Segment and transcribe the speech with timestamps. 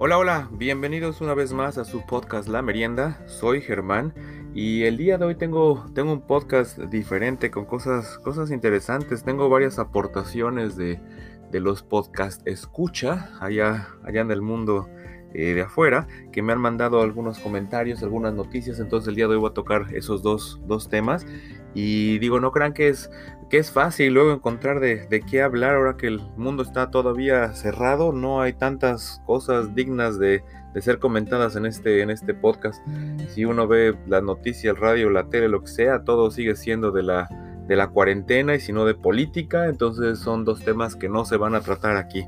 [0.00, 3.20] Hola, hola, bienvenidos una vez más a su podcast La Merienda.
[3.26, 4.14] Soy Germán
[4.54, 9.24] y el día de hoy tengo, tengo un podcast diferente con cosas, cosas interesantes.
[9.24, 11.00] Tengo varias aportaciones de,
[11.50, 14.88] de los podcasts escucha allá, allá en el mundo
[15.34, 18.78] eh, de afuera que me han mandado algunos comentarios, algunas noticias.
[18.78, 21.26] Entonces el día de hoy voy a tocar esos dos, dos temas.
[21.74, 23.10] Y digo, no crean que es,
[23.48, 28.12] que es fácil luego encontrar de, qué hablar ahora que el mundo está todavía cerrado.
[28.12, 30.42] No hay tantas cosas dignas de,
[30.74, 32.80] de ser comentadas en este, en este podcast.
[33.30, 36.90] Si uno ve la noticia, el radio, la tele, lo que sea, todo sigue siendo
[36.90, 37.28] de la,
[37.66, 39.66] de la cuarentena y si no de política.
[39.66, 42.26] Entonces son dos temas que no se van a tratar aquí.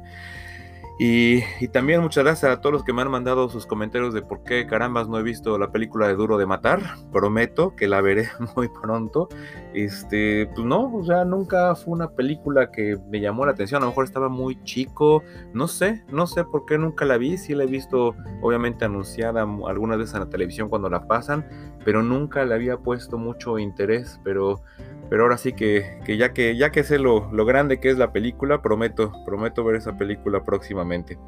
[1.02, 4.20] Y, y, también muchas gracias a todos los que me han mandado sus comentarios de
[4.20, 6.82] por qué carambas no he visto la película de Duro de Matar.
[7.10, 9.30] Prometo que la veré muy pronto.
[9.72, 13.80] Este, pues no, o sea, nunca fue una película que me llamó la atención.
[13.82, 15.22] A lo mejor estaba muy chico.
[15.54, 17.38] No sé, no sé por qué nunca la vi.
[17.38, 21.46] Sí la he visto, obviamente, anunciada algunas veces en la televisión cuando la pasan,
[21.82, 24.20] pero nunca le había puesto mucho interés.
[24.22, 24.60] Pero
[25.10, 27.98] pero ahora sí que, que, ya que ya que sé lo, lo, grande que es
[27.98, 31.18] la película, prometo, prometo ver esa película próximamente.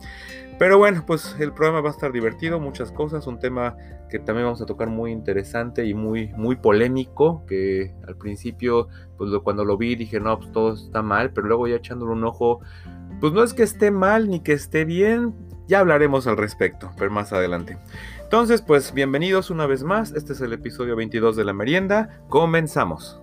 [0.59, 3.77] Pero bueno, pues el programa va a estar divertido, muchas cosas, un tema
[4.09, 8.87] que también vamos a tocar muy interesante y muy, muy polémico, que al principio,
[9.19, 12.13] pues lo, cuando lo vi dije, no, pues todo está mal, pero luego ya echándole
[12.13, 12.61] un ojo,
[13.21, 15.35] pues no es que esté mal ni que esté bien,
[15.67, 17.79] ya hablaremos al respecto, pero más adelante.
[18.23, 23.22] Entonces, pues bienvenidos una vez más, este es el episodio 22 de la merienda, comenzamos.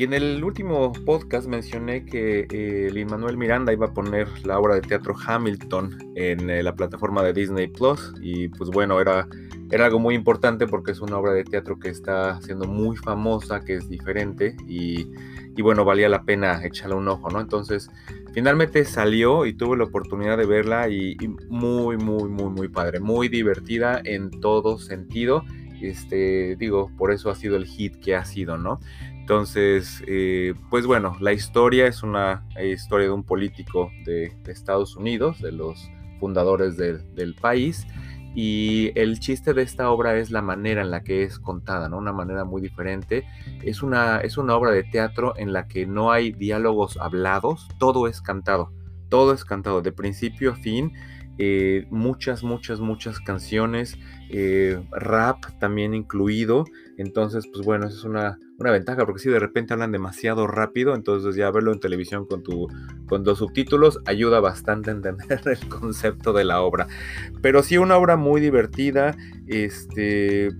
[0.00, 4.76] Y en el último podcast mencioné que eh, Manuel Miranda iba a poner la obra
[4.76, 8.14] de teatro Hamilton en eh, la plataforma de Disney Plus.
[8.22, 9.28] Y pues bueno, era,
[9.70, 13.60] era algo muy importante porque es una obra de teatro que está siendo muy famosa,
[13.60, 15.06] que es diferente y,
[15.54, 17.38] y bueno, valía la pena echarle un ojo, ¿no?
[17.38, 17.90] Entonces,
[18.32, 21.16] finalmente salió y tuve la oportunidad de verla y,
[21.48, 25.44] muy, muy, muy, muy padre, muy divertida en todo sentido.
[25.80, 28.80] Este, digo, por eso ha sido el hit que ha sido, ¿no?
[29.30, 35.40] Entonces, eh, pues bueno, la historia es una historia de un político de, Estados Unidos,
[35.40, 37.86] de los fundadores de, del país,
[38.34, 41.98] y el chiste de esta obra es la manera en la que es contada, ¿no?
[41.98, 43.24] Una manera muy diferente.
[43.62, 48.06] Es una, es una obra de teatro en la que no hay diálogos hablados, todo
[48.06, 48.72] es cantado,
[49.08, 50.92] todo es cantado de principio a fin.
[51.42, 53.96] Eh, muchas, muchas, muchas canciones,
[54.28, 56.66] eh, rap también incluido.
[56.98, 60.94] Entonces, pues bueno, eso es una, una, ventaja, porque si de repente hablan demasiado rápido,
[60.94, 62.68] entonces ya verlo en televisión con, tu,
[63.06, 66.88] con los subtítulos ayuda bastante a entender el concepto de la obra.
[67.40, 70.50] Pero sí, una obra muy divertida, este...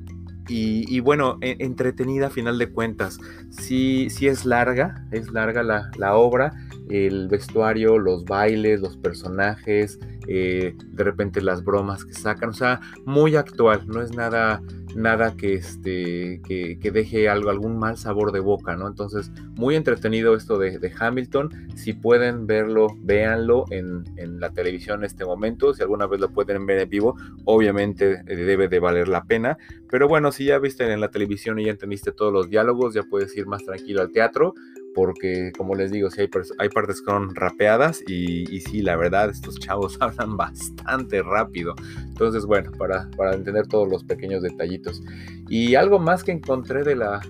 [0.53, 3.21] Y, bueno, e, entretenida a final de cuentas.
[3.51, 6.53] Sí, sí es larga, es larga la, la obra,
[6.91, 12.81] el vestuario, los bailes, los personajes, eh, de repente las bromas que sacan, o sea,
[13.05, 14.63] muy actual, no es nada,
[14.95, 18.87] nada que, este, que, deje algo, algún mal sabor de boca, ¿no?
[18.87, 25.01] Entonces, muy entretenido esto de, de Hamilton, si pueden verlo, véanlo en, en, la televisión
[25.01, 28.79] en este momento, si alguna vez lo pueden ver en vivo, obviamente eh, debe de
[28.79, 29.57] valer la pena,
[29.89, 33.03] pero bueno, si ya viste en la televisión y ya entendiste todos los diálogos, ya
[33.03, 34.55] puedes ir más tranquilo al teatro,
[34.95, 39.59] porque como les digo, sí hay, partes que son rapeadas y, sí, la verdad, estos
[39.59, 41.75] chavos hablan bastante rápido.
[42.09, 45.03] Entonces, bueno, para, entender todos los pequeños detallitos.
[45.49, 47.21] Y algo más que encontré de la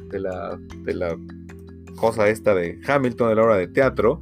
[1.97, 4.19] cosa esta de Hamilton de la obra de teatro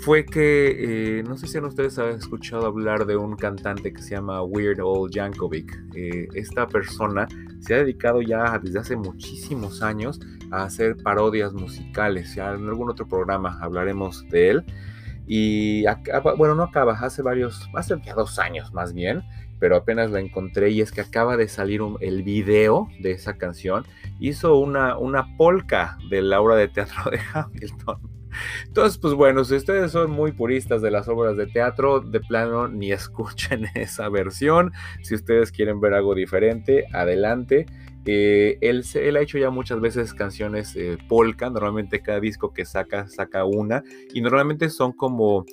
[0.00, 4.14] fue que, eh, no sé si ustedes han escuchado hablar de un cantante que se
[4.14, 5.76] llama Weird Old Yankovic.
[5.94, 7.26] Eh, esta persona
[7.60, 10.20] se ha dedicado ya desde hace muchísimos años
[10.50, 12.34] a hacer parodias musicales.
[12.34, 14.64] Ya en algún otro programa hablaremos de él.
[15.26, 15.84] Y
[16.38, 19.22] bueno, no acaba, hace varios, hace ya dos años más bien,
[19.58, 23.84] pero apenas la encontré y es que acaba de salir el video de esa canción.
[24.18, 28.17] Hizo una, una polka de la obra de teatro de Hamilton.
[28.66, 32.68] Entonces, pues bueno, si ustedes son muy puristas de las obras de teatro, de plano
[32.68, 34.72] ni escuchen esa versión.
[35.02, 37.66] Si ustedes quieren ver algo diferente, adelante.
[38.10, 43.06] Eh, él, ha hecho ya muchas veces canciones eh, polka, normalmente cada disco que saca,
[43.06, 43.82] saca una,
[44.14, 45.44] y normalmente son como,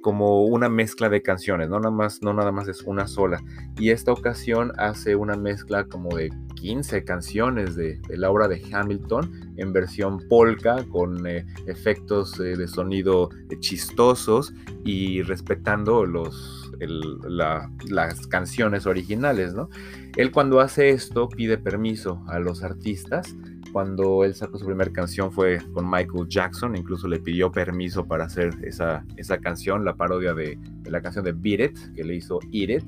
[0.00, 3.42] como una mezcla de canciones, no nada, más, no nada más es una sola.
[3.78, 9.54] Y esta ocasión hace una mezcla como de 15 canciones de, la obra de Hamilton
[9.56, 13.30] en versión polka, con eh, efectos eh, de sonido
[13.60, 14.52] chistosos
[14.84, 19.68] y respetando los, las canciones originales, ¿no?
[20.16, 23.34] Él cuando hace esto pide permiso a los artistas
[23.72, 28.24] cuando él sacó su primera canción fue con Michael Jackson, incluso le pidió permiso para
[28.24, 32.40] hacer esa, esa canción, la parodia de, la canción de Beat It, que le hizo
[32.52, 32.84] Eat It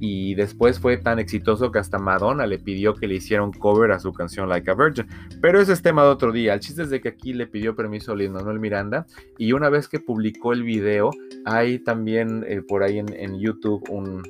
[0.00, 3.92] y después fue tan exitoso que hasta Madonna le pidió que le hiciera un cover
[3.92, 5.06] a su canción Like a Virgin.
[5.40, 6.52] Pero ese es tema de otro día.
[6.52, 9.06] El chiste es de que aquí le pidió permiso a Luis Manuel Miranda
[9.38, 11.10] y una vez que publicó el video,
[11.44, 14.22] hay también eh, por ahí en YouTube un,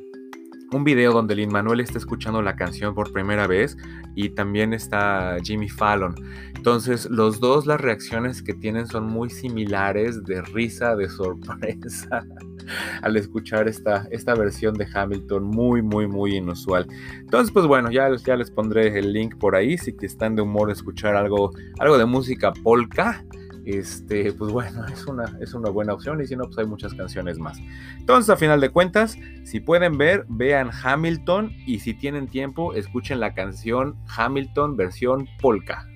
[0.75, 3.77] un video donde Lin Manuel está escuchando la canción por primera vez
[4.15, 6.15] y también está Jimmy Fallon.
[6.55, 12.25] Entonces, los dos, las reacciones que tienen son muy similares de risa, de sorpresa,
[13.03, 16.87] al escuchar esta, esta versión de Hamilton, muy, muy, muy inusual.
[17.21, 20.71] Entonces, pues bueno, ya, ya les pondré el link por ahí, si están de humor
[20.71, 23.25] escuchar algo, algo de música polka
[23.65, 26.95] este, pues bueno, es una, es una buena opción y si no, pues hay muchas
[26.95, 27.59] canciones más.
[27.99, 33.21] Entonces, a final de cuentas, si pueden ver, vean Hamilton y si tienen tiempo, escuchen
[33.21, 35.87] la canción Hamilton versión polka.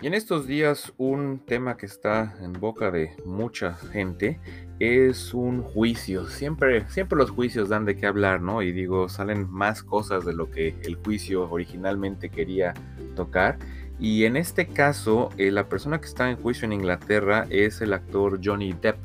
[0.00, 4.38] Y en estos días un tema que está en boca de mucha gente
[4.80, 6.26] es un juicio.
[6.28, 8.62] Siempre, siempre los juicios dan de qué hablar, ¿no?
[8.62, 12.74] Y digo, salen más cosas de lo que el juicio originalmente quería
[13.16, 13.58] tocar.
[13.98, 17.92] Y en este caso, eh, la persona que está en juicio en Inglaterra es el
[17.92, 18.98] actor Johnny Depp.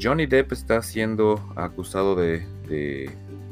[0.00, 2.46] Johnny Depp está siendo acusado de,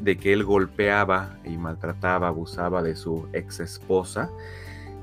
[0.00, 4.30] de que él golpeaba y maltrataba, abusaba de su ex esposa.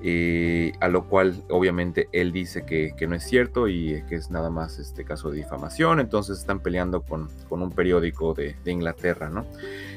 [0.05, 4.49] Eh, a lo cual obviamente él dice que, no es cierto y que es nada
[4.49, 9.45] más este caso de difamación, entonces están peleando con, un periódico de, Inglaterra, ¿no?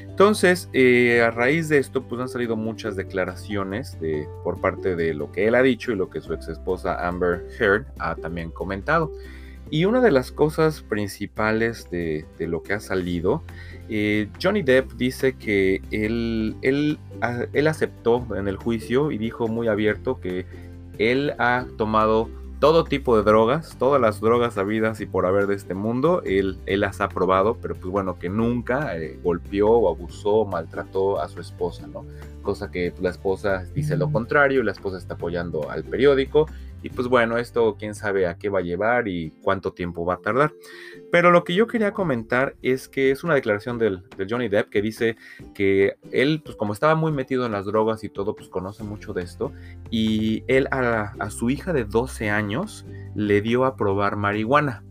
[0.07, 5.13] Entonces, eh, a raíz de esto, pues han salido muchas declaraciones de, por parte de
[5.13, 8.49] lo que él ha dicho y lo que su ex esposa Amber Heard ha también
[8.49, 9.11] comentado.
[9.69, 13.43] Y una de las cosas principales de, lo que ha salido,
[13.89, 16.99] eh, Johnny Depp dice que él, él,
[17.53, 20.45] él aceptó en el juicio y dijo muy abierto que
[20.97, 22.29] él ha tomado
[22.59, 26.57] todo tipo de drogas, todas las drogas habidas y por haber de este mundo, él,
[26.65, 31.19] él las ha probado, pero pues bueno, que nunca eh, golpeó o abusó o maltrató
[31.19, 32.05] a su esposa, ¿no?
[32.41, 36.47] Cosa que la esposa dice lo contrario, la esposa está apoyando al periódico
[36.83, 40.15] y pues bueno, esto quién sabe a qué va a llevar y cuánto tiempo va
[40.15, 40.53] a tardar.
[41.11, 44.81] Pero lo que yo quería comentar es que es una declaración del, Johnny Depp que
[44.81, 45.17] dice
[45.53, 49.13] que él, pues como estaba muy metido en las drogas y todo, pues conoce mucho
[49.13, 49.51] de esto.
[49.89, 52.85] Y él a, a su hija de 12 años
[53.15, 54.83] le dio a probar marihuana.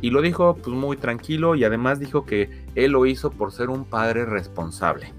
[0.00, 3.70] Y lo dijo pues muy tranquilo y además dijo que él lo hizo por ser
[3.70, 5.12] un padre responsable.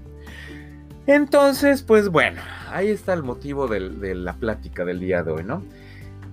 [1.06, 2.40] Entonces, pues bueno,
[2.70, 5.62] ahí está el motivo de la plática del día de hoy, ¿no?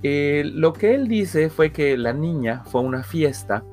[0.03, 3.63] Eh, lo que él dice fue que la niña fue a una fiesta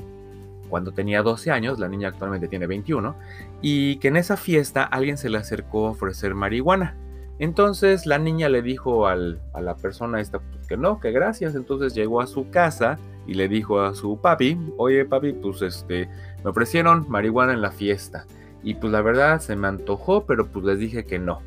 [0.69, 3.15] cuando tenía 12 años, la niña actualmente tiene 21,
[3.63, 6.97] y que en esa fiesta alguien se le acercó a ofrecer marihuana.
[7.39, 11.55] Entonces la niña le dijo a la persona esta pues, que no, que gracias.
[11.55, 16.09] Entonces llegó a su casa y le dijo a su papi, oye papi, pues este,
[16.43, 18.27] me ofrecieron marihuana en la fiesta.
[18.63, 21.43] Y pues la verdad se me antojó, pero pues les dije que no.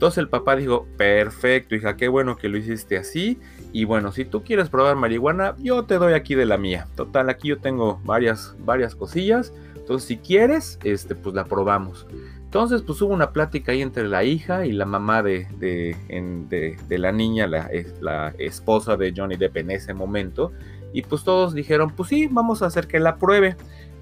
[0.00, 3.38] Entonces el papá dijo, perfecto, hija, qué bueno que lo hiciste así.
[3.70, 6.88] Y bueno, si tú quieres probar marihuana, yo te doy aquí de la mía.
[6.96, 9.52] Total, aquí yo tengo varias, varias cosillas.
[9.76, 12.06] Entonces, si quieres, este, pues la probamos.
[12.38, 15.94] Entonces, pues hubo una plática ahí entre la hija y la mamá de, de,
[16.88, 17.68] de, la niña, la,
[18.00, 20.50] la, esposa de Johnny Depp en ese momento.
[20.94, 23.54] Y pues todos dijeron, pues sí, vamos a hacer que la pruebe.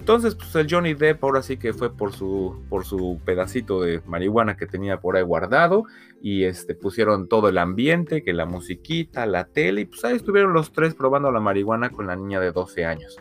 [0.09, 4.01] Entonces, pues el Johnny Depp ahora sí que fue por su, por su pedacito de
[4.07, 5.83] marihuana que tenía por ahí guardado
[6.19, 10.51] y este, pusieron todo el ambiente, que la musiquita, la tele, y pues ahí estuvieron
[10.51, 13.17] los tres probando la marihuana con la niña de 12 años.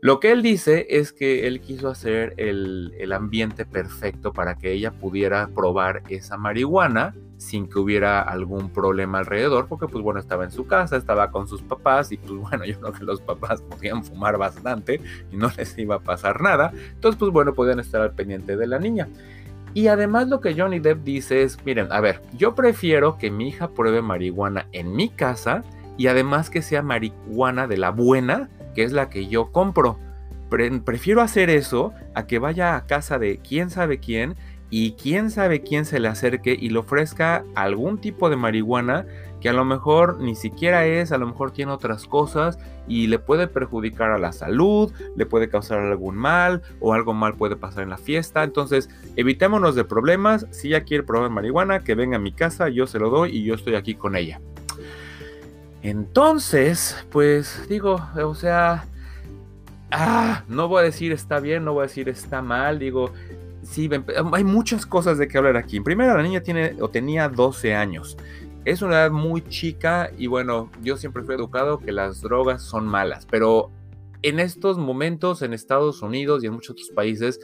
[0.00, 4.72] Lo que él dice es que él quiso hacer el, el ambiente perfecto para que
[4.72, 10.44] ella pudiera probar esa marihuana sin que hubiera algún problema alrededor, porque pues bueno, estaba
[10.44, 13.62] en su casa, estaba con sus papás y pues bueno, yo creo que los papás
[13.62, 15.00] podían fumar bastante
[15.30, 18.66] y no les iba a pasar nada, entonces pues bueno, podían estar al pendiente de
[18.66, 19.08] la niña.
[19.74, 23.48] Y además lo que Johnny Depp dice es, miren, a ver, yo prefiero que mi
[23.48, 25.62] hija pruebe marihuana en mi casa
[25.98, 29.98] y además que sea marihuana de la buena, que es la que yo compro.
[30.48, 34.36] prefiero hacer eso a que vaya a casa de quién sabe quién
[34.70, 39.06] y quién sabe quién se le acerque y le ofrezca algún tipo de marihuana
[39.40, 42.58] que a lo mejor ni siquiera es, a lo mejor tiene otras cosas
[42.88, 47.34] y le puede perjudicar a la salud, le puede causar algún mal o algo mal
[47.34, 48.42] puede pasar en la fiesta.
[48.44, 50.46] Entonces, evitémonos de problemas.
[50.50, 53.44] Si ella quiere probar marihuana, que venga a mi casa, yo se lo doy y
[53.44, 54.40] yo estoy aquí con ella.
[55.82, 58.86] Entonces, pues digo, o sea,
[59.90, 63.12] ah, no voy a decir está bien, no voy a decir está mal, digo,
[63.66, 63.90] sí,
[64.32, 65.80] hay muchas cosas de que hablar aquí.
[65.80, 68.16] Primero, la niña tiene o tenía 12 años.
[68.64, 72.86] Es una edad muy chica y bueno, yo siempre fui educado que las drogas son
[72.86, 73.70] malas, pero
[74.22, 77.38] en estos momentos en Estados Unidos y en muchos otros países,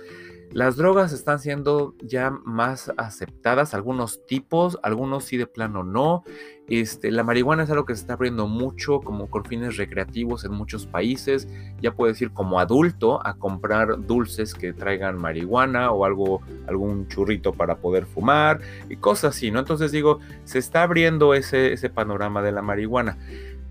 [0.52, 6.24] las drogas están siendo ya más aceptadas, algunos tipos, algunos sí de plano no.
[6.68, 10.52] Este, la marihuana es algo que se está abriendo mucho como con fines recreativos en
[10.52, 11.48] muchos países.
[11.80, 17.52] Ya puedes ir como adulto a comprar dulces que traigan marihuana o algo, algún churrito
[17.52, 19.58] para poder fumar y cosas así, ¿no?
[19.58, 23.18] Entonces digo, se está abriendo ese, ese panorama de la marihuana.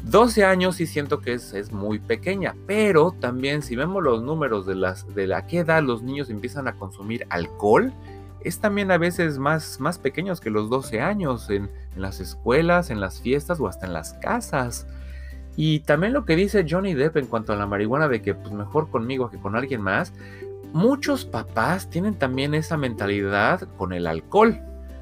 [0.03, 4.75] 12 años sí siento que es, muy pequeña, pero también si vemos los números de,
[4.75, 7.93] las, de la qué edad los niños empiezan a consumir alcohol,
[8.43, 13.00] es también a veces más, más pequeños que los 12 años en, las escuelas, en
[13.00, 14.88] las fiestas o hasta en las casas.
[15.55, 18.51] Y también lo que dice Johnny Depp en cuanto a la marihuana de que pues
[18.53, 20.13] mejor conmigo que con alguien más,
[20.74, 24.60] muchos papás tienen también esa mentalidad con el alcohol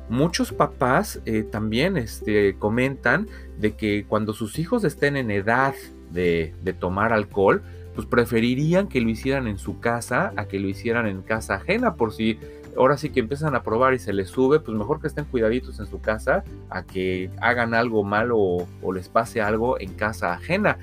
[0.10, 5.74] muchos papás eh, también este, comentan de que cuando sus hijos estén en edad
[6.12, 7.62] de, tomar alcohol,
[7.96, 11.96] pues preferirían que lo hicieran en su casa a que lo hicieran en casa ajena,
[11.96, 12.40] por si
[12.78, 15.80] ahora sí que empiezan a probar y se les sube, pues mejor que estén cuidaditos
[15.80, 20.78] en su casa a que hagan algo malo o, les pase algo en casa ajena.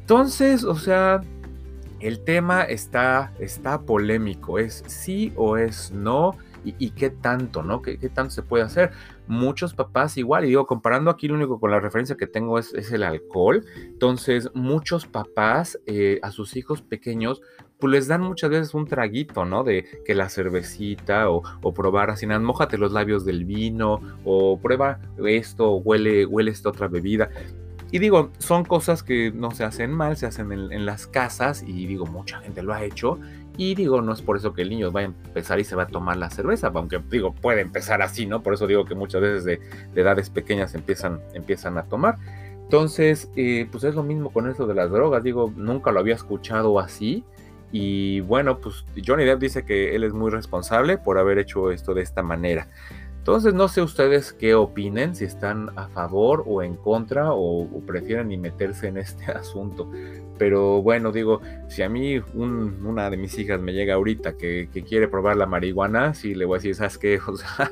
[0.00, 1.20] Entonces, o sea,
[2.00, 6.34] el tema está, está polémico, es sí o es no
[6.78, 7.82] y, qué tanto, ¿no?
[7.82, 8.90] ¿Qué, tanto se puede hacer?
[9.26, 12.72] Muchos papás igual, y digo, comparando aquí lo único con la referencia que tengo es,
[12.92, 17.40] el alcohol, entonces muchos papás eh, a sus hijos pequeños
[17.78, 19.62] pues les dan muchas veces un traguito, ¿no?
[19.62, 24.98] De que la cervecita o, probar así, nada, mojate los labios del vino o prueba
[25.24, 27.30] esto, huele, huele esta otra bebida.
[27.90, 31.86] Y digo, son cosas que no se hacen mal, se hacen en, las casas y
[31.86, 33.18] digo, mucha gente lo ha hecho.
[33.58, 35.82] Y digo, no es por eso que el niño va a empezar y se va
[35.82, 38.40] a tomar la cerveza, aunque digo, puede empezar así, ¿no?
[38.40, 39.60] Por eso digo que muchas veces de,
[39.96, 42.18] edades pequeñas empiezan, empiezan a tomar.
[42.62, 46.14] Entonces, eh, pues es lo mismo con eso de las drogas, digo, nunca lo había
[46.14, 47.24] escuchado así.
[47.72, 51.94] Y bueno, pues Johnny Depp dice que él es muy responsable por haber hecho esto
[51.94, 52.68] de esta manera.
[53.18, 58.28] Entonces no sé ustedes qué opinen, si están a favor o en contra o, prefieren
[58.28, 59.90] ni meterse en este asunto.
[60.38, 65.08] Pero bueno, digo, si a mí una de mis hijas me llega ahorita que, quiere
[65.08, 67.20] probar la marihuana, sí le voy a decir, ¿sabes qué?
[67.26, 67.70] O sea,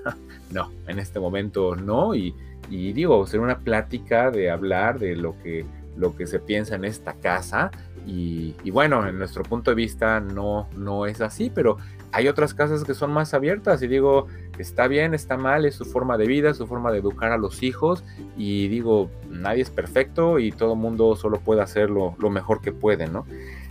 [0.50, 2.14] no, en este momento no.
[2.14, 2.34] Y,
[2.68, 5.64] digo, ser una plática de hablar de lo que,
[5.96, 7.70] lo que se piensa en esta casa.
[8.06, 11.78] Y, y, bueno, en nuestro punto de vista no, no es así, pero
[12.12, 14.26] hay otras casas que son más abiertas y digo,
[14.58, 17.62] está bien, está mal, es su forma de vida, su forma de educar a los
[17.62, 18.04] hijos
[18.36, 23.06] y digo, nadie es perfecto y todo mundo solo puede hacer lo, mejor que puede,
[23.06, 23.24] ¿no?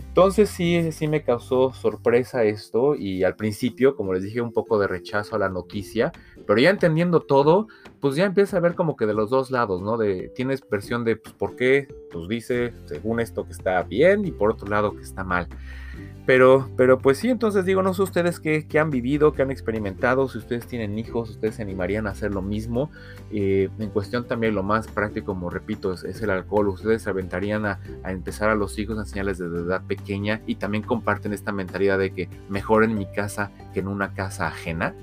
[0.08, 4.78] Entonces sí, sí me causó sorpresa esto y al principio, como les dije, un poco
[4.78, 6.10] de rechazo a la noticia,
[6.46, 7.68] pero ya entendiendo todo,
[8.00, 9.98] pues ya empieza a ver como que de los dos lados, ¿no?
[9.98, 11.86] De tienes versión de, pues, ¿por qué?
[12.10, 15.48] Pues dice, según esto que está bien y por otro lado que está mal.
[16.26, 20.28] Pero, pero pues sí, entonces digo, no sé ustedes qué, han vivido, qué han experimentado,
[20.28, 22.90] si ustedes tienen hijos, ustedes se animarían a hacer lo mismo.
[23.30, 26.68] Eh, en cuestión también lo más práctico, como repito, es, el alcohol.
[26.68, 30.82] Ustedes se aventarían a, empezar a los hijos a enseñarles desde edad pequeña y también
[30.82, 34.96] comparten esta mentalidad de que mejor en mi casa que en una casa ajena.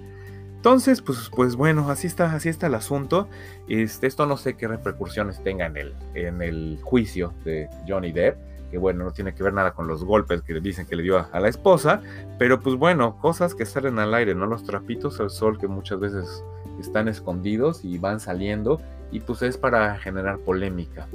[0.58, 3.30] Entonces, pues, pues bueno, así está, así está el asunto.
[3.70, 8.53] Este, esto no sé qué repercusiones tenga en el, en el juicio de Johnny Depp
[8.74, 11.28] que bueno, no tiene que ver nada con los golpes que dicen que le dio
[11.32, 12.02] a, la esposa,
[12.40, 14.48] pero pues bueno, cosas que salen al aire, ¿no?
[14.48, 16.44] Los trapitos al sol que muchas veces
[16.80, 21.08] están escondidos y van saliendo y pues es para generar polémica.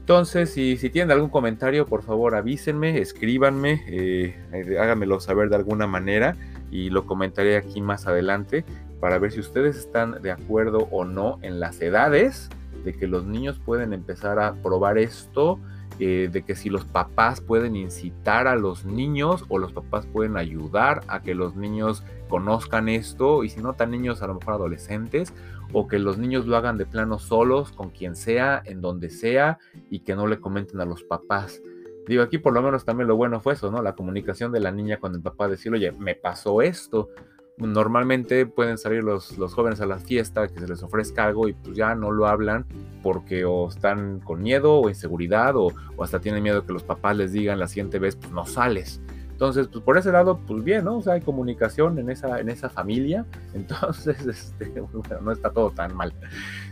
[0.00, 5.54] Entonces, si, si tienen algún comentario, por favor avísenme, escríbanme, eh, eh, háganmelo saber de
[5.54, 6.34] alguna manera
[6.72, 8.64] y lo comentaré aquí más adelante
[8.98, 12.48] para ver si ustedes están de acuerdo o no en las edades
[12.84, 15.60] de que los niños pueden empezar a probar esto
[15.98, 20.36] eh, de que si los papás pueden incitar a los niños o los papás pueden
[20.36, 24.54] ayudar a que los niños conozcan esto y si no tan niños a lo mejor
[24.54, 25.32] adolescentes
[25.72, 29.58] o que los niños lo hagan de plano solos con quien sea, en donde sea
[29.88, 31.62] y que no le comenten a los papás.
[32.06, 33.82] Digo, aquí por lo menos también lo bueno fue eso, ¿no?
[33.82, 37.08] La comunicación de la niña con el papá, decir, oye, me pasó esto
[37.56, 41.52] normalmente pueden salir los, los, jóvenes a la fiesta, que se les ofrezca algo y
[41.52, 42.66] pues ya no lo hablan
[43.02, 47.32] porque o están con miedo o inseguridad o, hasta tienen miedo que los papás les
[47.32, 49.00] digan la siguiente vez, pues no sales.
[49.30, 50.98] Entonces, pues por ese lado, pues bien, ¿no?
[50.98, 55.70] O sea, hay comunicación en esa, en esa familia, entonces, este, bueno, no está todo
[55.70, 56.12] tan mal.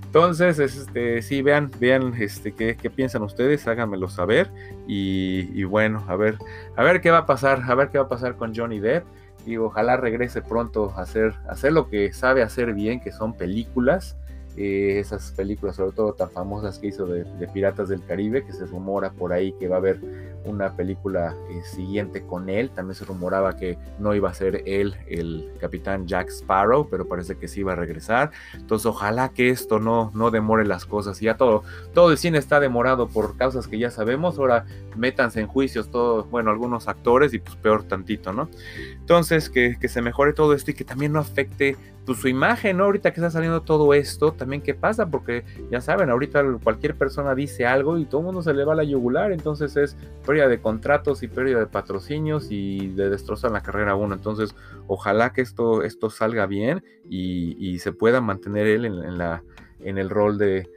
[0.05, 4.51] Entonces, este, sí, vean, vean, este, qué, qué piensan ustedes, háganmelo saber
[4.87, 6.39] y, y, bueno, a ver,
[6.77, 9.05] a ver qué va a pasar, a ver qué va a pasar con Johnny Depp.
[9.47, 14.17] Y ojalá regrese pronto a hacer, hacer lo que sabe hacer bien, que son películas.
[14.57, 18.67] Eh, esas películas, sobre todo tan famosas que hizo de, Piratas del Caribe, que se
[18.67, 19.99] rumora por ahí que va a haber
[20.45, 22.71] una película eh, siguiente con él.
[22.71, 27.37] También se rumoraba que no iba a ser él el capitán Jack Sparrow, pero parece
[27.37, 28.31] que sí iba a regresar.
[28.55, 31.21] Entonces, ojalá que esto no, no demore las cosas.
[31.21, 31.63] Ya todo,
[31.95, 34.39] todo el cine está demorado por causas que ya sabemos.
[34.39, 38.49] Ahora métanse en juicios todos, bueno, algunos actores y pues peor tantito, ¿no?
[38.95, 42.79] Entonces, que, que se mejore todo esto y que también no afecte pues, su imagen,
[42.79, 42.85] ¿no?
[42.85, 47.35] Ahorita que está saliendo todo esto, también qué pasa, porque ya saben, ahorita cualquier persona
[47.35, 50.49] dice algo y todo el mundo se le va a la yugular, entonces es pérdida
[50.49, 54.15] de contratos y pérdida de patrocinios y de destrozar la carrera uno.
[54.15, 54.55] Entonces,
[54.87, 59.43] ojalá que esto, esto salga bien y, se pueda mantener él en, la,
[59.81, 60.69] en el rol de,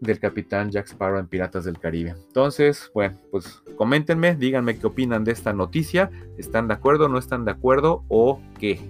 [0.00, 2.14] del capitán Jack Sparrow en Piratas del Caribe.
[2.26, 7.44] Entonces, bueno, pues coméntenme, díganme qué opinan de esta noticia, ¿están de acuerdo, no están
[7.44, 8.80] de acuerdo o qué?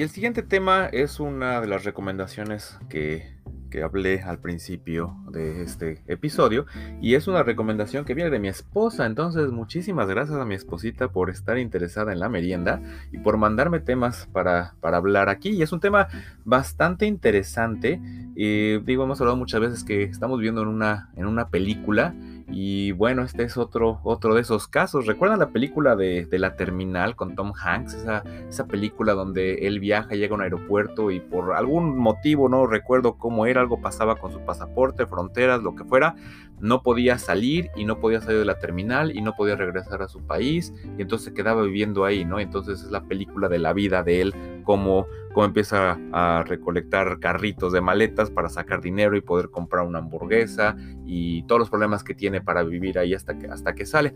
[0.00, 3.38] Y el siguiente tema es una de las recomendaciones que,
[3.84, 6.64] hablé al principio de este episodio
[7.02, 9.04] y es una recomendación que viene de mi esposa.
[9.04, 12.80] Entonces, muchísimas gracias a mi esposita por estar interesada en la merienda
[13.12, 15.50] y por mandarme temas para, para hablar aquí.
[15.50, 16.08] Y es un tema
[16.46, 18.00] bastante interesante.
[18.36, 22.14] Eh, digo, hemos hablado muchas veces que estamos viendo en una, en una película
[22.52, 25.06] y bueno, este es otro, otro de esos casos.
[25.06, 27.94] ¿Recuerdan la película de, La Terminal con Tom Hanks?
[27.94, 32.66] Esa, esa, película donde él viaja, llega a un aeropuerto y por algún motivo, no
[32.66, 36.16] recuerdo cómo era, algo pasaba con su pasaporte, fronteras, lo que fuera,
[36.60, 40.08] no podía salir y no podía salir de la terminal y no podía regresar a
[40.08, 42.38] su país y entonces se quedaba viviendo ahí, ¿no?
[42.38, 47.72] Entonces es la película de la vida de él, cómo, cómo empieza a recolectar carritos
[47.72, 52.14] de maletas para sacar dinero y poder comprar una hamburguesa y todos los problemas que
[52.14, 54.14] tiene para vivir ahí hasta que, hasta que sale.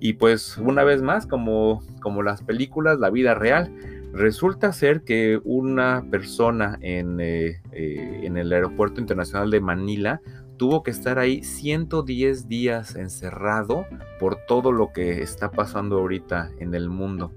[0.00, 3.72] Y pues una vez más, como, como las películas, la vida real,
[4.12, 10.20] resulta ser que una persona en, eh, eh, en el aeropuerto internacional de Manila
[10.60, 13.86] tuvo que estar ahí 110 días encerrado
[14.18, 17.32] por todo lo que está pasando ahorita en el mundo.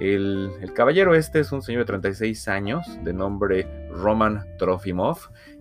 [0.00, 5.18] El, caballero este es un señor de 36 años, de nombre Roman Trofimov.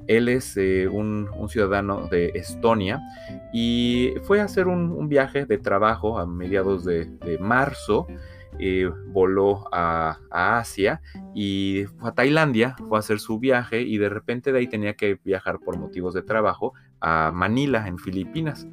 [0.08, 3.02] Él es eh, un, ciudadano de Estonia
[3.52, 7.10] y fue a hacer un, viaje de trabajo a mediados de,
[7.42, 8.08] marzo.
[8.60, 11.02] Eh, voló a, Asia
[11.36, 15.20] y a Tailandia, fue a hacer su viaje y de repente de ahí tenía que
[15.24, 18.68] viajar por motivos de trabajo a Manila, en Filipinas.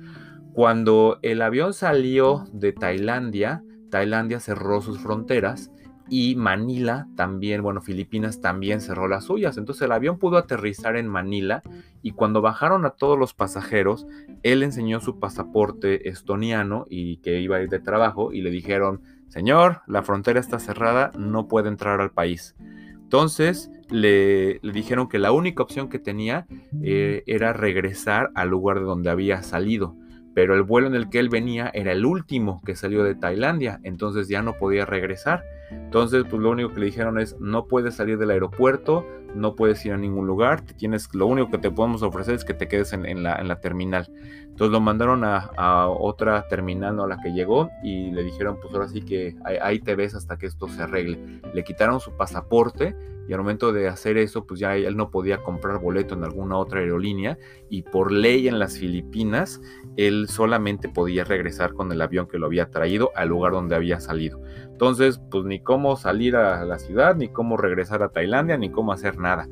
[0.53, 3.63] Cuando el avión salió de Tailandia,
[3.97, 5.71] Tailandia cerró sus fronteras
[6.11, 9.57] y Manila también, bueno, Filipinas también cerró las suyas.
[9.57, 11.63] Entonces el avión pudo aterrizar en Manila
[12.03, 14.07] y cuando bajaron a todos los pasajeros,
[14.43, 19.01] él enseñó su pasaporte estoniano y que iba a ir de trabajo y le dijeron,
[19.29, 22.55] señor, la frontera está cerrada, no puede entrar al país.
[22.93, 26.47] Entonces le, dijeron que la única opción que tenía
[26.83, 29.97] eh, era regresar al lugar de donde había salido,
[30.37, 33.81] pero el vuelo en el que él venía era el último que salió de Tailandia,
[33.85, 35.43] entonces ya no podía regresar.
[35.71, 39.85] Entonces, pues lo único que le dijeron es, no puedes salir del aeropuerto, no puedes
[39.85, 42.93] ir a ningún lugar, tienes, lo único que te podemos ofrecer es que te quedes
[42.93, 44.09] en, la, terminal.
[44.43, 48.89] Entonces lo mandaron a, otra terminal a la que llegó y le dijeron, pues ahora
[48.89, 51.41] sí que ahí, te ves hasta que esto se arregle.
[51.53, 52.97] Le quitaron su pasaporte
[53.29, 56.57] y al momento de hacer eso, pues ya él no podía comprar boleto en alguna
[56.57, 59.61] otra aerolínea y por ley en las Filipinas,
[59.97, 64.01] él solamente podía regresar con el avión que lo había traído al lugar donde había
[64.01, 64.41] salido.
[64.77, 68.93] Entonces, pues ni cómo salir a la ciudad, ni cómo regresar a Tailandia, ni cómo
[68.93, 69.49] hacer nada.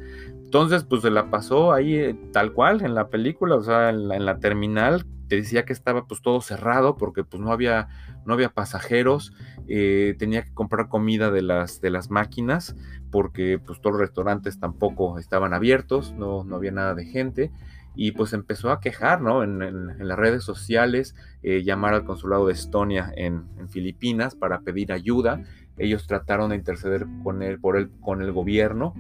[0.55, 4.27] Entonces, pues se la pasó ahí eh, tal cual en la película, o sea, en
[4.27, 7.89] la, terminal, te decía que estaba pues todo cerrado porque pues no había,
[8.27, 9.33] no había pasajeros,
[9.69, 12.77] eh, tenía que comprar comida de las, de las máquinas
[13.11, 17.53] porque pues todos los restaurantes tampoco estaban abiertos, no, no había nada de gente
[17.97, 19.43] y pues empezó a quejar, ¿no?
[19.43, 19.59] En,
[19.99, 25.43] las redes sociales, eh, llamar al consulado de Estonia en, Filipinas para pedir ayuda.
[25.79, 28.95] Ellos trataron de interceder con él, por el, con el gobierno,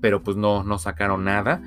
[0.00, 1.62] pero pues no, no sacaron nada.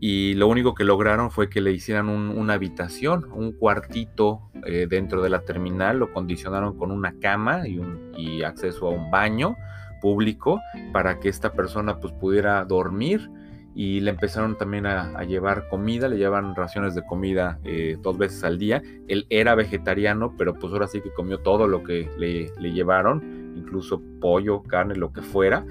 [0.00, 5.22] Y lo único que lograron fue que le hicieran una habitación, un cuartito eh, dentro
[5.22, 9.56] de la terminal, lo condicionaron con una cama y, un, y acceso a un baño
[10.00, 10.60] público
[10.92, 13.30] para que esta persona pues pudiera dormir
[13.74, 18.42] y le empezaron también a, llevar comida, le llevaban raciones de comida eh, dos veces
[18.42, 18.82] al día.
[19.06, 23.54] Él era vegetariano, pero pues ahora sí que comió todo lo que le, le llevaron,
[23.56, 25.64] incluso pollo, carne, lo que fuera.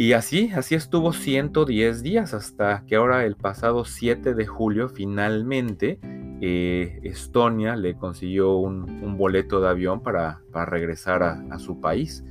[0.00, 5.98] Y así, así estuvo 110 días hasta que ahora el pasado 7 de julio finalmente
[6.40, 12.24] eh, Estonia le consiguió un, boleto de avión para, regresar a, su país.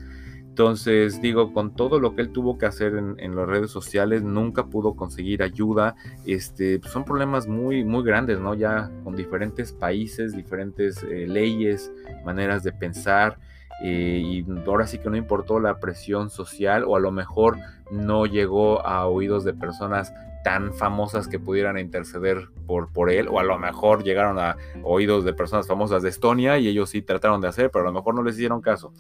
[0.57, 4.65] Entonces, digo, con todo lo que él tuvo que hacer en, las redes sociales, nunca
[4.65, 5.95] pudo conseguir ayuda.
[6.25, 8.55] Este, son problemas muy, muy grandes, ¿no?
[8.55, 11.91] Ya con diferentes países, diferentes eh, leyes,
[12.25, 13.37] maneras de pensar.
[13.83, 17.57] Eh, y ahora sí que no importó la presión social o a lo mejor
[17.91, 20.11] no llegó a oídos de personas
[20.47, 25.25] tan famosas que pudieran interceder por, por él, o a lo mejor llegaron a oídos
[25.25, 28.15] de personas famosas de Estonia y ellos sí trataron de hacer, pero a lo mejor
[28.15, 28.93] no les hicieron caso.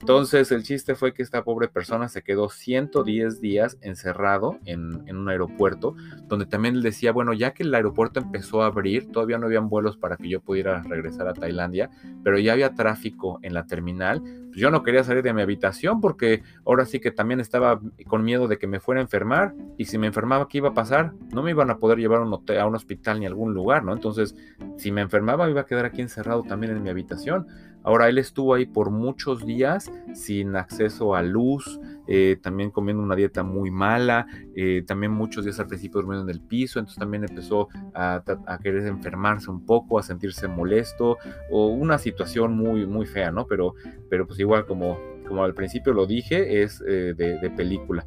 [0.00, 5.18] Entonces el chiste fue que esta pobre persona se quedó 110 días encerrado en, en
[5.18, 5.94] un aeropuerto,
[6.26, 9.68] donde también él decía, bueno, ya que el aeropuerto empezó a abrir, todavía no habían
[9.68, 11.90] vuelos para que yo pudiera regresar a Tailandia,
[12.22, 14.22] pero ya había tráfico en la terminal,
[14.54, 18.22] pues yo no quería salir de mi habitación porque ahora sí que también estaba con
[18.22, 20.93] miedo de que me fuera a enfermar y si me enfermaba, ¿qué iba a pasar?
[21.32, 23.92] No me iban a poder llevar a un, hospital ni a algún lugar, ¿no?
[23.92, 24.34] Entonces,
[24.76, 27.46] si me enfermaba, me iba a quedar aquí encerrado también en mi habitación.
[27.82, 31.78] Ahora, él estuvo ahí por muchos días sin acceso a luz,
[32.08, 34.26] eh, también comiendo una dieta muy mala,
[34.56, 38.22] eh, también muchos días al principio durmiendo en el piso, entonces también empezó a,
[38.62, 41.18] querer enfermarse un poco, a sentirse molesto,
[41.50, 43.46] o una situación muy, muy fea, ¿no?
[43.46, 43.74] Pero,
[44.08, 48.06] pero pues igual como, como al principio lo dije, es eh, de película.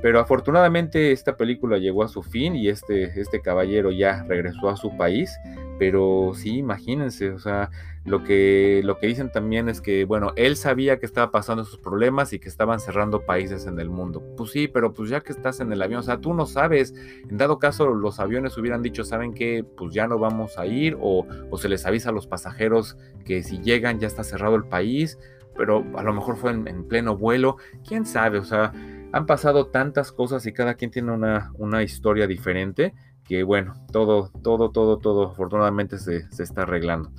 [0.00, 4.76] Pero afortunadamente esta película llegó a su fin y este, este caballero ya regresó a
[4.76, 5.36] su país.
[5.78, 7.70] Pero sí, imagínense, o sea,
[8.04, 11.78] lo que, lo que dicen también es que, bueno, él sabía que estaba pasando esos
[11.78, 14.22] problemas y que estaban cerrando países en el mundo.
[14.36, 16.94] Pues sí, pero pues ya que estás en el avión, o sea, tú no sabes,
[17.28, 19.64] en dado caso los aviones hubieran dicho, ¿saben qué?
[19.76, 23.42] Pues ya no vamos a ir o, o se les avisa a los pasajeros que
[23.42, 25.18] si llegan ya está cerrado el país,
[25.56, 27.56] pero a lo mejor fue en, en pleno vuelo,
[27.86, 28.72] quién sabe, o sea,
[29.12, 32.94] han pasado tantas cosas y cada quien tiene una, una historia diferente
[33.24, 37.12] que bueno, todo, todo, todo, todo afortunadamente se, se está arreglando.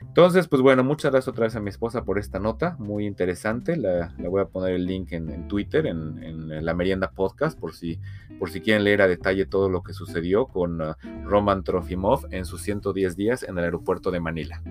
[0.00, 3.76] Entonces, pues bueno, muchas gracias otra vez a mi esposa por esta nota, muy interesante.
[3.76, 8.00] La, voy a poner el link en, Twitter, en, la Merienda Podcast, por si,
[8.38, 12.44] por si quieren leer a detalle todo lo que sucedió con uh, Roman Trofimov en
[12.44, 14.62] sus 110 días en el aeropuerto de Manila.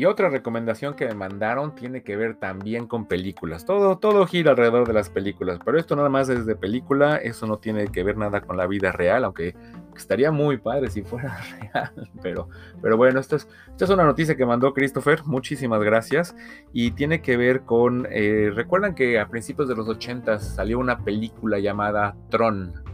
[0.00, 3.66] Y otra recomendación que me mandaron tiene que ver también con películas.
[3.66, 7.46] Todo, todo gira alrededor de las películas, pero esto nada más es de película, eso
[7.46, 9.54] no tiene que ver nada con la vida real, aunque
[9.94, 12.10] estaría muy padre si fuera real.
[12.22, 12.48] Pero,
[12.80, 16.34] pero bueno, esto es, esta es una noticia que mandó Christopher, muchísimas gracias.
[16.72, 21.04] Y tiene que ver con, eh, recuerdan que a principios de los 80 salió una
[21.04, 22.89] película llamada Tron.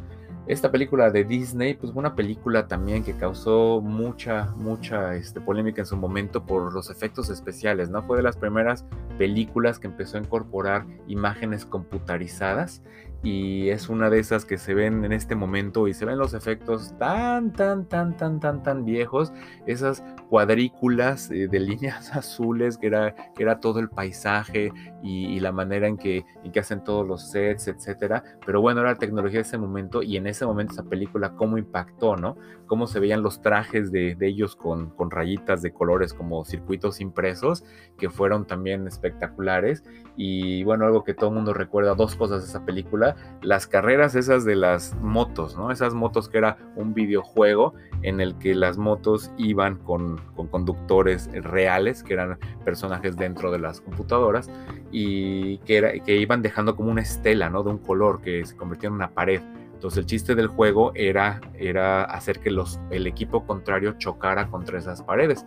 [0.46, 5.82] Esta película de Disney, pues fue una película también que causó mucha, mucha este, polémica
[5.82, 8.04] en su momento por los efectos especiales, ¿no?
[8.04, 8.84] Fue de las primeras
[9.18, 12.80] películas que empezó a incorporar imágenes computarizadas
[13.22, 16.34] y es una de esas que se ven en este momento y se ven los
[16.34, 19.32] efectos tan, tan, tan, tan, tan, tan viejos,
[19.66, 25.52] esas cuadrículas eh, de líneas azules que era, que era todo el paisaje y, la
[25.52, 28.24] manera en que, en que hacen todos los sets, etcétera.
[28.44, 31.58] Pero bueno, era la tecnología de ese momento y en ese momento esa película cómo
[31.58, 32.36] impactó, ¿no?
[32.66, 37.64] Cómo se veían los trajes de, ellos con, con rayitas de colores como circuitos impresos
[37.96, 39.84] que fueron también espectaculares
[40.16, 43.05] y bueno, algo que todo el mundo recuerda, dos cosas de esa película,
[43.42, 45.70] las carreras esas de las motos, ¿no?
[45.70, 52.02] Esas motos que era un videojuego en el que las motos iban con, conductores reales,
[52.02, 54.50] que eran personajes dentro de las computadoras,
[54.90, 57.62] y que, era, que iban dejando como una estela, ¿no?
[57.62, 59.40] De un color que se convertía en una pared.
[59.74, 64.78] Entonces el chiste del juego era, era hacer que los, el equipo contrario chocara contra
[64.78, 65.44] esas paredes.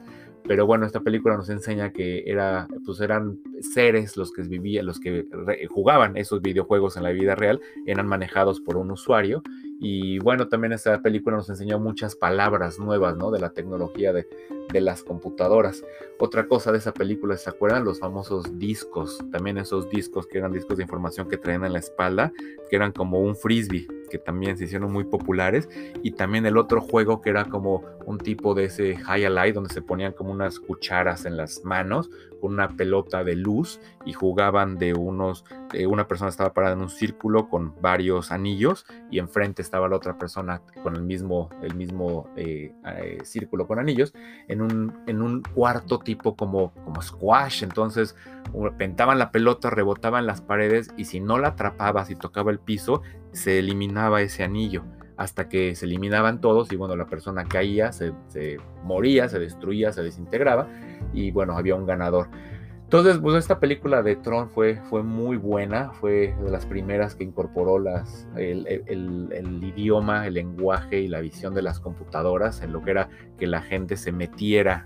[0.50, 5.00] Pero bueno, esta película nos enseña que era, pues eran seres los que vivían, los
[5.00, 5.28] que
[5.70, 9.44] jugaban esos videojuegos en la vida real, eran manejados por un usuario.
[9.80, 13.30] Y bueno, también esta película nos enseñó muchas palabras nuevas, ¿no?
[13.30, 14.28] De la tecnología de,
[14.74, 15.84] de las computadoras.
[16.18, 17.86] Otra cosa de esa película, ¿se acuerdan?
[17.86, 21.80] Los famosos discos, también esos discos que eran discos de información que traían en la
[21.80, 22.34] espalda,
[22.72, 23.88] que eran como un frisbee.
[24.10, 25.70] Que también se hicieron muy populares,
[26.04, 29.82] y también el otro juego que era como un tipo de ese highlight donde se
[29.82, 34.94] ponían como unas cucharas en las manos con una pelota de luz y jugaban de
[34.94, 35.46] unos,
[35.88, 40.18] una persona estaba parada en un círculo con varios anillos y enfrente estaba la otra
[40.18, 44.14] persona con el mismo, el mismo eh, eh, círculo con anillos
[44.48, 48.16] en un, en un cuarto tipo como, como squash, entonces
[48.78, 53.02] pentaban la pelota, rebotaban las paredes y si no la atrapabas y tocaba el piso,
[53.32, 54.84] se eliminaba ese anillo
[55.20, 58.14] hasta que se eliminaban todos y bueno, la persona caía, se,
[58.86, 60.70] moría, se destruía, se desintegraba
[61.14, 62.30] y bueno, había un ganador.
[62.86, 67.26] Entonces, pues esta película de Tron fue, fue muy buena, fue de las primeras que
[67.26, 68.66] incorporó las, el,
[69.62, 73.62] idioma, el lenguaje y la visión de las computadoras en lo que era que la
[73.62, 74.86] gente se metiera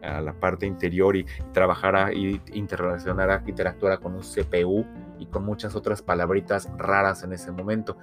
[0.00, 4.86] a, la parte interior y, trabajara y interrelacionara, interactuara con un CPU
[5.22, 7.96] y con muchas otras palabritas raras en ese momento.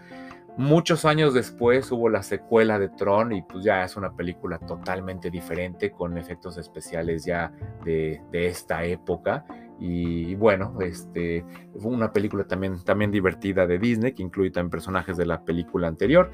[0.57, 5.29] Muchos años después hubo la secuela de Tron y pues ya es una película totalmente
[5.29, 7.51] diferente con efectos especiales ya
[7.83, 9.45] de, de esta época
[9.79, 11.45] y, bueno, este,
[11.77, 15.87] fue una película también, también divertida de Disney, que incluye también personajes de la película
[15.87, 16.31] anterior.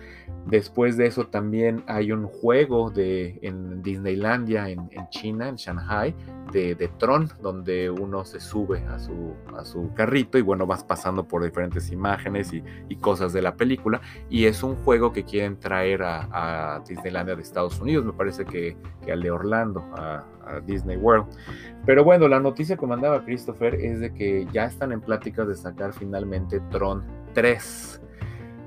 [0.48, 6.16] Después de eso también hay un juego de, en Disneylandia, en, China, en Shanghai,
[6.52, 10.84] de, de, Tron, donde uno se sube a su, a su carrito y bueno, vas
[10.84, 12.64] pasando por diferentes imágenes y,
[12.96, 14.02] cosas de la película.
[14.30, 18.78] Y es un juego que quieren traer a, Disneylandia de Estados Unidos, me parece que,
[19.06, 19.84] que al de Orlando,
[20.66, 21.28] Disney World.
[21.86, 25.56] Pero bueno, la noticia que mandaba Christopher es de que ya están en pláticas de
[25.56, 27.04] sacar finalmente Tron
[27.34, 28.02] 3.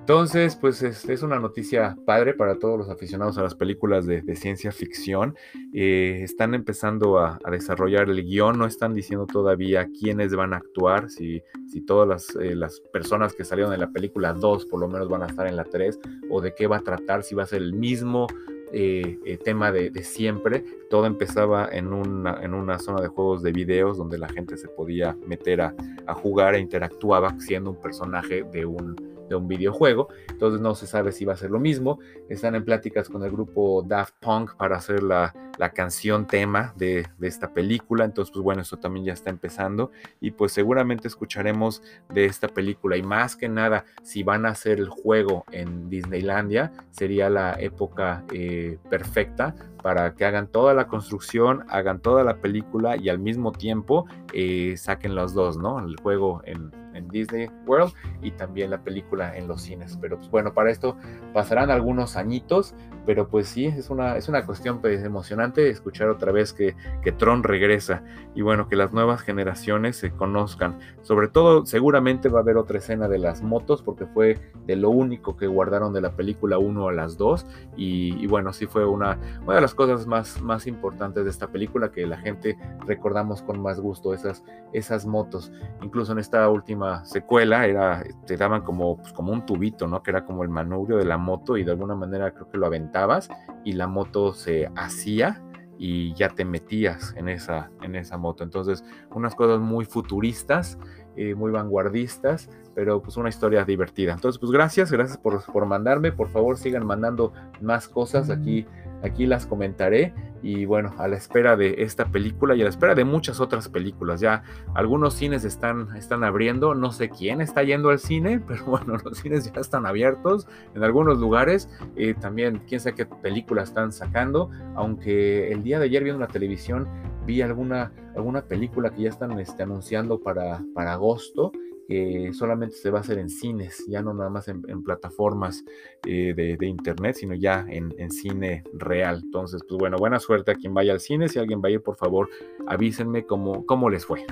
[0.08, 4.72] Entonces, pues es, una noticia padre para todos los aficionados a las películas de, ciencia
[4.72, 5.36] ficción.
[5.74, 11.10] Eh, están empezando a, desarrollar el guion, no están diciendo todavía quiénes van a actuar,
[11.10, 14.88] si, si todas las, eh, las, personas que salieron en la película 2 por lo
[14.88, 17.42] menos van a estar en la 3, o de qué va a tratar, si va
[17.42, 18.28] a ser el mismo
[18.72, 20.64] eh, eh, tema de, siempre.
[20.90, 24.68] Todo empezaba en una, en una zona de juegos de videos donde la gente se
[24.68, 25.74] podía meter a,
[26.06, 28.96] a jugar e interactuaba siendo un personaje de un,
[29.28, 30.08] de un videojuego.
[30.28, 31.98] Entonces no se sabe si va a ser lo mismo.
[32.28, 37.06] Están en pláticas con el grupo Daft Punk para hacer la, la canción tema de,
[37.20, 38.04] esta película.
[38.04, 39.90] Entonces, pues bueno, eso también ya está empezando.
[40.20, 42.96] Y pues seguramente escucharemos de esta película.
[42.96, 48.24] Y más que nada, si van a hacer el juego en Disneylandia, sería la época
[48.32, 53.52] eh, perfecta para que hagan toda la construcción, hagan toda la película y al mismo
[53.52, 55.78] tiempo eh, saquen los dos, ¿no?
[55.80, 59.96] El juego en, en Disney World y también la película en los cines.
[60.00, 60.96] Pero pues bueno, para esto
[61.32, 62.74] pasarán algunos añitos,
[63.06, 67.12] pero pues sí, es una, es una cuestión pues, emocionante escuchar otra vez que, que
[67.12, 68.02] Tron regresa
[68.34, 70.78] y bueno, que las nuevas generaciones se conozcan.
[71.02, 74.90] Sobre todo, seguramente va a haber otra escena de las motos porque fue de lo
[74.90, 79.18] único que guardaron de la película 1 a las 2 y, bueno, sí fue una,
[79.44, 82.56] una de las cosas más, más importantes de esta película que la gente
[82.86, 85.52] recordamos con más gusto, esas, esas motos.
[85.82, 90.02] Incluso en esta última secuela era, te daban como, pues, como un tubito, ¿no?
[90.02, 92.66] Que era como el manubrio de la moto y de alguna manera creo que lo
[92.66, 93.28] aventabas
[93.64, 95.42] y la moto se hacía
[95.78, 98.44] y ya te metías en esa, en esa moto.
[98.44, 100.78] Entonces, unas cosas muy futuristas,
[101.16, 104.12] eh, muy vanguardistas, pero pues una historia divertida.
[104.12, 106.12] Entonces, pues gracias, gracias por, por mandarme.
[106.12, 108.66] Por favor, sigan mandando más cosas aquí
[109.02, 112.94] Aquí las comentaré y bueno, a la espera de esta película y a la espera
[112.94, 114.20] de muchas otras películas.
[114.20, 114.42] Ya
[114.74, 119.18] algunos cines están, están abriendo, no sé quién está yendo al cine, pero bueno, los
[119.18, 121.68] cines ya están abiertos en algunos lugares.
[121.96, 126.28] Eh, también quién sabe qué películas están sacando, aunque el día de ayer viendo la
[126.28, 126.88] televisión
[127.26, 131.52] vi alguna, alguna película que ya están este, anunciando para, para agosto
[131.88, 135.64] que solamente se va a hacer en cines, ya no nada más en, plataformas
[136.06, 139.22] eh, de, internet, sino ya en, cine real.
[139.24, 141.30] Entonces, pues bueno, buena suerte a quien vaya al cine.
[141.30, 142.28] Si alguien va a ir, por favor,
[142.66, 144.26] avísenme cómo, cómo les fue.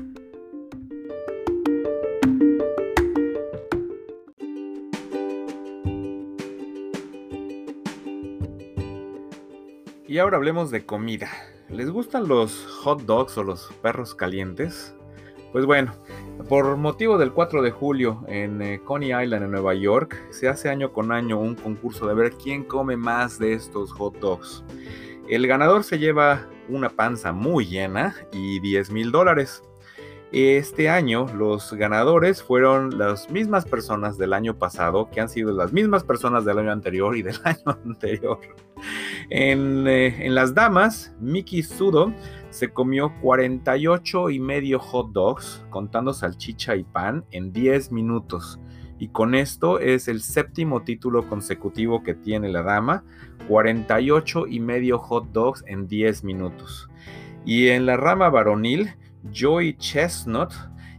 [10.06, 11.30] Y ahora hablemos de comida.
[11.70, 14.94] ¿Les gustan los hot dogs o los perros calientes?
[15.52, 15.94] Pues bueno,
[16.48, 20.68] por motivo del 4 de julio en eh, Coney Island, en Nueva York, se hace
[20.68, 24.64] año con año un concurso de ver quién come más de estos hot dogs.
[25.28, 29.62] El ganador se lleva una panza muy llena y 10 mil dólares.
[30.32, 35.72] Este año los ganadores fueron las mismas personas del año pasado, que han sido las
[35.72, 38.38] mismas personas del año anterior y del año anterior.
[39.30, 42.12] En, eh, en las damas, Mickey Sudo
[42.56, 48.58] se comió 48 y medio hot dogs, contando salchicha y pan, en 10 minutos.
[48.98, 53.04] y con esto es el séptimo título consecutivo que tiene la dama,
[53.46, 56.88] 48 y medio hot dogs en 10 minutos.
[57.44, 58.88] Y en la rama varonil,
[59.38, 60.54] Joey Chestnut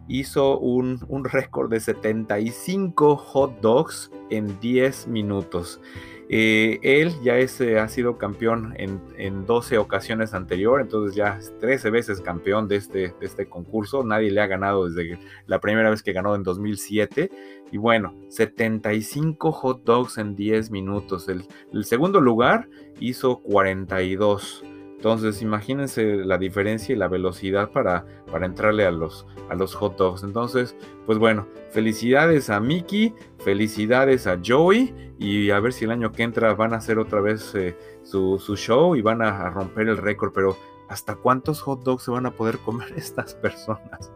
[0.07, 5.81] hizo un, un récord de 75 hot dogs en 10 minutos.
[6.29, 11.89] Eh, él ya es, eh, ha sido campeón en, 12 ocasiones anteriores, entonces ya 13
[11.89, 14.03] veces campeón de este, de este concurso.
[14.03, 17.31] Nadie le ha ganado desde la primera vez que ganó en 2007.
[17.71, 21.29] Y bueno, 75 hot dogs en 10 minutos.
[21.29, 22.67] El, el segundo lugar
[22.99, 24.63] hizo 42.
[24.97, 29.95] Entonces, imagínense la diferencia y la velocidad para, para entrarle a los, a los hot
[29.95, 30.23] dogs.
[30.23, 36.11] Entonces, pues bueno, felicidades a Mickey, felicidades a Joey y a ver si el año
[36.11, 39.97] que entra van a hacer otra vez eh, su, show y van a, romper el
[39.97, 40.33] récord.
[40.33, 40.57] Pero,
[40.89, 44.11] ¿hasta cuántos hot dogs se van a poder comer estas personas?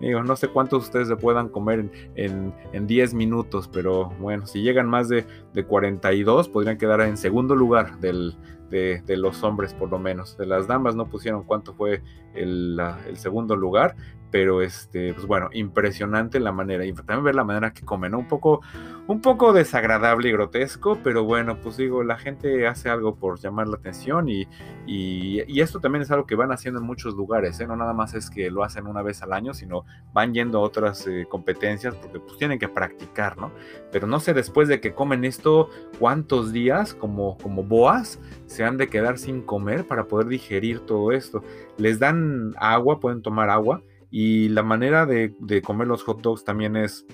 [0.00, 4.62] Digo, no sé cuántos ustedes se puedan comer en, en, 10 minutos, pero bueno, si
[4.62, 8.34] llegan más de, de 42, podrían quedar en segundo lugar del
[8.72, 10.36] de, los hombres por lo menos.
[10.36, 12.02] De las damas no pusieron cuánto fue
[12.34, 13.94] el, el segundo lugar,
[14.32, 18.18] pero este, pues bueno, impresionante la manera, y también ver la manera que comen, ¿no?
[18.18, 18.62] Un poco,
[19.06, 23.68] un poco desagradable y grotesco, pero bueno, pues digo, la gente hace algo por llamar
[23.68, 24.48] la atención y,
[24.86, 27.66] y, esto también es algo que van haciendo en muchos lugares, ¿eh?
[27.66, 30.62] No nada más es que lo hacen una vez al año, sino van yendo a
[30.62, 33.52] otras eh, competencias porque pues tienen que practicar, ¿no?
[33.92, 35.68] Pero no sé después de que comen esto,
[35.98, 41.12] cuántos días como, como boas se han de quedar sin comer para poder digerir todo
[41.12, 41.44] esto.
[41.76, 46.76] Les dan agua, pueden tomar agua y la manera de, comer los hot dogs también
[46.76, 47.06] es,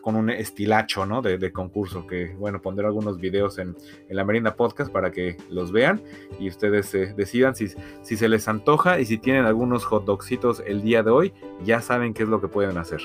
[0.00, 1.20] con un estilacho, ¿no?
[1.20, 3.76] De, concurso, que bueno, pondré algunos videos en,
[4.08, 6.02] la Merienda Podcast para que los vean
[6.40, 11.02] y ustedes decidan si se les antoja y si tienen algunos hot dogsitos el día
[11.02, 13.02] de hoy, ya saben qué es lo que pueden hacer.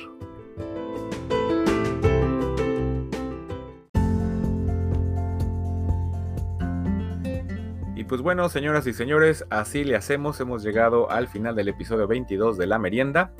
[8.11, 10.37] Pues bueno, señoras y señores, así le hacemos.
[10.41, 13.31] Hemos llegado al final del episodio 22 de La Merienda.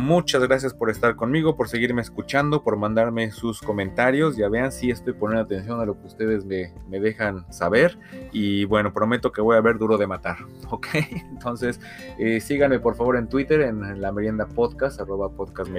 [0.00, 4.36] Muchas gracias por estar conmigo, por seguirme escuchando, por mandarme sus comentarios.
[4.36, 7.98] Ya vean si estoy poniendo atención a lo que ustedes me, dejan saber.
[8.30, 10.36] Y bueno, prometo que voy a ver duro de matar.
[10.70, 10.86] ¿Ok?
[11.32, 11.80] Entonces,
[12.20, 15.72] eh, síganme por favor en Twitter, en la merienda podcast, arroba podcast.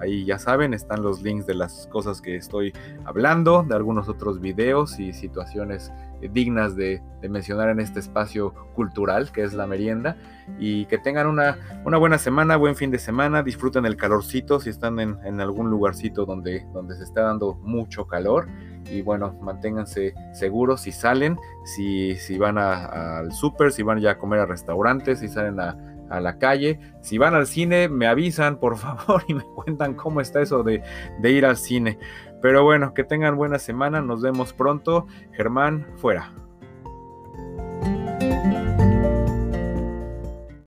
[0.00, 2.72] Ahí ya saben, están los links de las cosas que estoy
[3.04, 5.92] hablando, de algunos otros videos y situaciones
[6.32, 10.18] dignas de, mencionar en este espacio cultural que es la merienda
[10.58, 15.00] y que tengan una, buena semana, buen fin de semana, disfruten el calorcito si están
[15.00, 18.46] en, algún lugarcito donde, donde se está dando mucho calor
[18.90, 24.40] y bueno, manténganse seguros si salen, si, van al súper, si van ya a comer
[24.40, 25.78] a restaurantes, si salen a,
[26.10, 26.78] a la calle.
[27.00, 30.82] Si van al cine, me avisan, por favor, y me cuentan cómo está eso de,
[31.22, 31.98] ir al cine.
[32.44, 35.06] Pero bueno, que tengan buena semana, nos vemos pronto.
[35.32, 36.30] Germán, fuera.